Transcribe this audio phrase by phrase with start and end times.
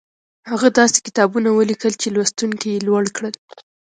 [0.51, 3.33] هغه داسې کتابونه وليکل چې لوستونکي يې لوړ کړل.